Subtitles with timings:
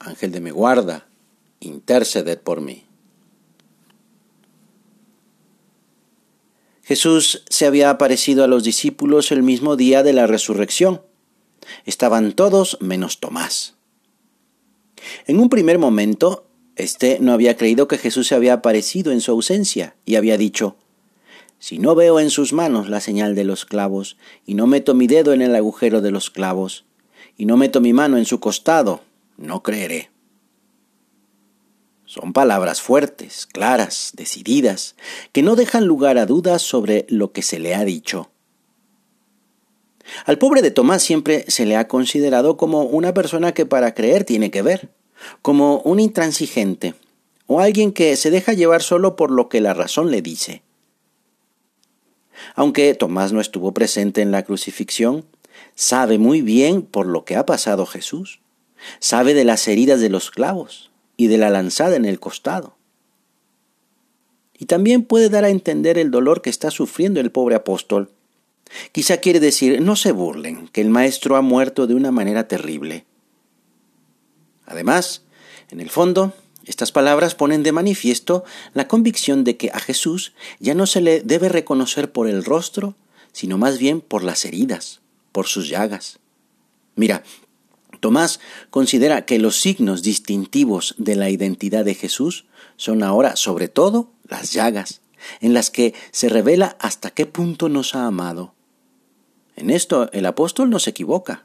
[0.00, 1.06] Ángel de mi guarda,
[1.60, 2.84] interceded por mí.
[6.82, 11.02] Jesús se había aparecido a los discípulos el mismo día de la resurrección.
[11.84, 13.74] Estaban todos menos Tomás.
[15.26, 16.46] En un primer momento,
[16.76, 20.76] éste no había creído que Jesús se había aparecido en su ausencia y había dicho,
[21.58, 25.06] Si no veo en sus manos la señal de los clavos, y no meto mi
[25.06, 26.86] dedo en el agujero de los clavos,
[27.36, 29.02] y no meto mi mano en su costado,
[29.40, 30.10] no creeré.
[32.04, 34.96] Son palabras fuertes, claras, decididas,
[35.32, 38.30] que no dejan lugar a dudas sobre lo que se le ha dicho.
[40.26, 44.24] Al pobre de Tomás siempre se le ha considerado como una persona que para creer
[44.24, 44.90] tiene que ver,
[45.40, 46.94] como un intransigente,
[47.46, 50.62] o alguien que se deja llevar solo por lo que la razón le dice.
[52.54, 55.24] Aunque Tomás no estuvo presente en la crucifixión,
[55.74, 58.40] sabe muy bien por lo que ha pasado Jesús.
[58.98, 62.76] Sabe de las heridas de los clavos y de la lanzada en el costado.
[64.58, 68.10] Y también puede dar a entender el dolor que está sufriendo el pobre apóstol.
[68.92, 73.04] Quizá quiere decir, no se burlen, que el Maestro ha muerto de una manera terrible.
[74.66, 75.22] Además,
[75.70, 76.34] en el fondo,
[76.66, 81.20] estas palabras ponen de manifiesto la convicción de que a Jesús ya no se le
[81.22, 82.94] debe reconocer por el rostro,
[83.32, 85.00] sino más bien por las heridas,
[85.32, 86.18] por sus llagas.
[86.96, 87.24] Mira,
[88.00, 94.10] Tomás considera que los signos distintivos de la identidad de Jesús son ahora sobre todo
[94.26, 95.02] las llagas,
[95.40, 98.54] en las que se revela hasta qué punto nos ha amado.
[99.54, 101.44] En esto el apóstol no se equivoca.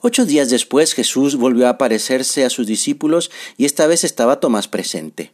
[0.00, 4.68] Ocho días después Jesús volvió a aparecerse a sus discípulos y esta vez estaba Tomás
[4.68, 5.32] presente.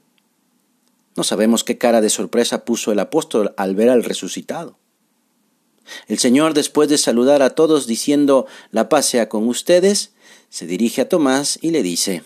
[1.17, 4.79] No sabemos qué cara de sorpresa puso el apóstol al ver al resucitado.
[6.07, 10.13] El Señor, después de saludar a todos diciendo la paz sea con ustedes,
[10.49, 12.23] se dirige a Tomás y le dice,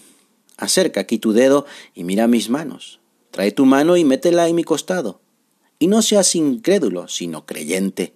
[0.56, 3.00] Acerca aquí tu dedo y mira mis manos.
[3.32, 5.20] Trae tu mano y métela en mi costado.
[5.78, 8.14] Y no seas incrédulo, sino creyente.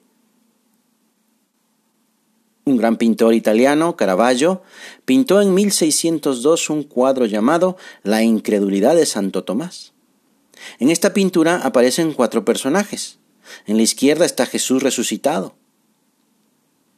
[2.64, 4.62] Un gran pintor italiano, Caravaggio,
[5.04, 9.92] pintó en 1602 un cuadro llamado La incredulidad de Santo Tomás.
[10.78, 13.18] En esta pintura aparecen cuatro personajes.
[13.66, 15.54] En la izquierda está Jesús resucitado,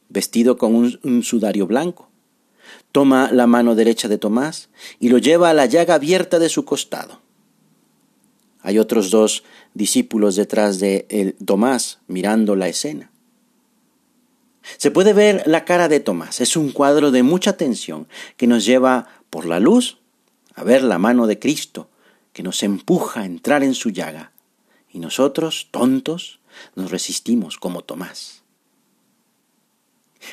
[0.09, 2.09] vestido con un, sudario blanco.
[2.91, 6.65] Toma la mano derecha de Tomás y lo lleva a la llaga abierta de su
[6.65, 7.21] costado.
[8.61, 9.43] Hay otros dos
[9.73, 13.11] discípulos detrás de Tomás mirando la escena.
[14.77, 16.41] Se puede ver la cara de Tomás.
[16.41, 18.07] Es un cuadro de mucha tensión
[18.37, 19.97] que nos lleva por la luz
[20.55, 21.89] a ver la mano de Cristo
[22.33, 24.31] que nos empuja a entrar en su llaga.
[24.91, 26.38] Y nosotros, tontos,
[26.75, 28.43] nos resistimos como Tomás.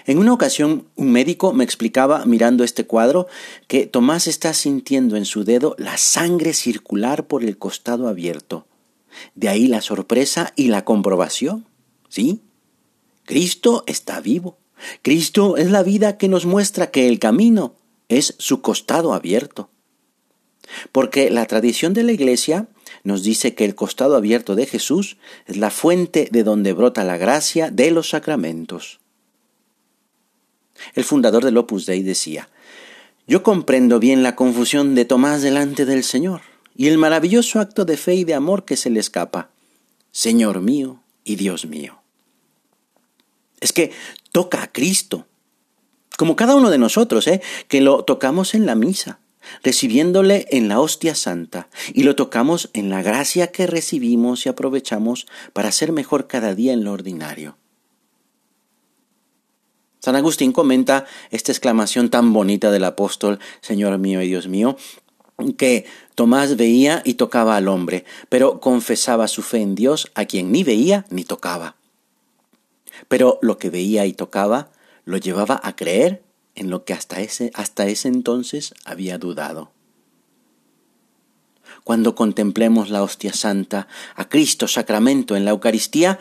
[0.04, 3.28] En una ocasión un médico me explicaba, mirando este cuadro,
[3.68, 8.66] que Tomás está sintiendo en su dedo la sangre circular por el costado abierto.
[9.34, 11.66] De ahí la sorpresa y la comprobación.
[12.08, 12.40] ¿Sí?
[13.24, 14.58] Cristo está vivo.
[15.02, 17.74] Cristo es la vida que nos muestra que el camino
[18.08, 19.70] es su costado abierto.
[20.92, 22.68] Porque la tradición de la Iglesia
[23.06, 27.16] nos dice que el costado abierto de Jesús es la fuente de donde brota la
[27.16, 28.98] gracia de los sacramentos.
[30.94, 32.48] El fundador del Opus Dei decía,
[33.28, 36.40] yo comprendo bien la confusión de Tomás delante del Señor
[36.74, 39.50] y el maravilloso acto de fe y de amor que se le escapa.
[40.10, 42.00] Señor mío y Dios mío.
[43.60, 43.92] Es que
[44.32, 45.28] toca a Cristo,
[46.18, 47.40] como cada uno de nosotros, ¿eh?
[47.68, 49.20] que lo tocamos en la misa
[49.62, 55.26] recibiéndole en la hostia santa, y lo tocamos en la gracia que recibimos y aprovechamos
[55.52, 57.56] para ser mejor cada día en lo ordinario.
[60.00, 64.76] San Agustín comenta esta exclamación tan bonita del apóstol, Señor mío y Dios mío,
[65.58, 65.84] que
[66.14, 70.64] Tomás veía y tocaba al hombre, pero confesaba su fe en Dios a quien ni
[70.64, 71.76] veía ni tocaba.
[73.08, 74.70] Pero lo que veía y tocaba
[75.04, 76.22] lo llevaba a creer
[76.56, 79.70] en lo que hasta ese, hasta ese entonces había dudado.
[81.84, 83.86] Cuando contemplemos la hostia santa,
[84.16, 86.18] a Cristo sacramento en la Eucaristía,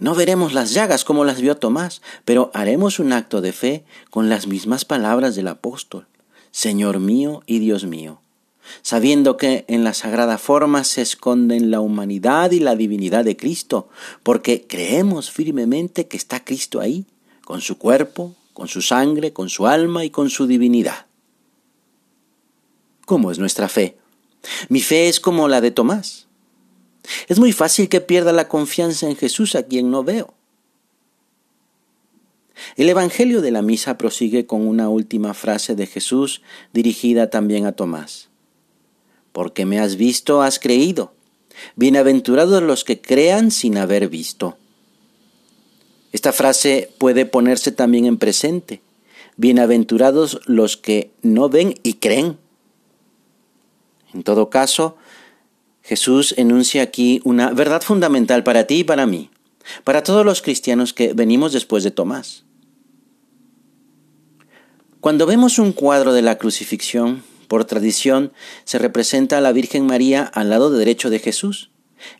[0.00, 4.28] No veremos las llagas como las vio Tomás, pero haremos un acto de fe con
[4.28, 6.06] las mismas palabras del apóstol,
[6.52, 8.20] Señor mío y Dios mío,
[8.82, 13.88] sabiendo que en la sagrada forma se esconden la humanidad y la divinidad de Cristo,
[14.22, 17.04] porque creemos firmemente que está Cristo ahí,
[17.44, 21.06] con su cuerpo, con su sangre, con su alma y con su divinidad.
[23.06, 23.96] ¿Cómo es nuestra fe?
[24.68, 26.26] Mi fe es como la de Tomás.
[27.28, 30.34] Es muy fácil que pierda la confianza en Jesús a quien no veo.
[32.74, 37.70] El Evangelio de la Misa prosigue con una última frase de Jesús dirigida también a
[37.70, 38.28] Tomás.
[39.30, 41.12] Porque me has visto, has creído.
[41.76, 44.58] Bienaventurados los que crean sin haber visto.
[46.12, 48.80] Esta frase puede ponerse también en presente.
[49.36, 52.38] Bienaventurados los que no ven y creen.
[54.14, 54.96] En todo caso,
[55.82, 59.30] Jesús enuncia aquí una verdad fundamental para ti y para mí,
[59.84, 62.44] para todos los cristianos que venimos después de Tomás.
[65.00, 68.32] Cuando vemos un cuadro de la crucifixión, por tradición,
[68.64, 71.70] se representa a la Virgen María al lado derecho de Jesús.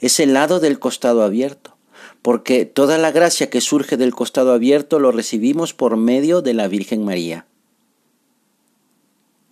[0.00, 1.77] Es el lado del costado abierto,
[2.22, 6.68] porque toda la gracia que surge del costado abierto lo recibimos por medio de la
[6.68, 7.46] Virgen María.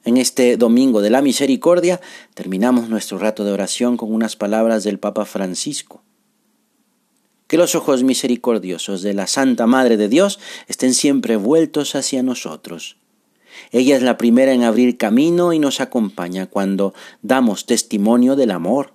[0.05, 2.01] En este Domingo de la Misericordia
[2.35, 6.03] terminamos nuestro rato de oración con unas palabras del Papa Francisco.
[7.49, 12.99] Que los ojos misericordiosos de la Santa Madre de Dios estén siempre vueltos hacia nosotros.
[13.73, 18.93] Ella es la primera en abrir camino y nos acompaña cuando damos testimonio del amor.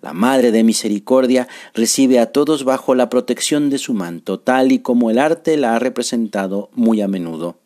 [0.00, 4.78] La Madre de Misericordia recibe a todos bajo la protección de su manto, tal y
[4.78, 7.58] como el arte la ha representado muy a menudo.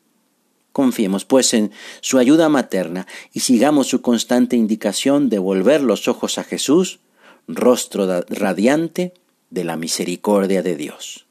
[0.72, 1.70] Confiemos pues en
[2.00, 7.00] su ayuda materna y sigamos su constante indicación de volver los ojos a Jesús,
[7.46, 9.12] rostro radiante
[9.50, 11.26] de la misericordia de Dios.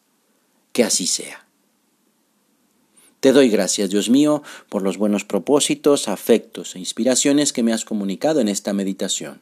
[0.71, 1.45] Que así sea.
[3.19, 7.85] Te doy gracias, Dios mío, por los buenos propósitos, afectos e inspiraciones que me has
[7.85, 9.41] comunicado en esta meditación.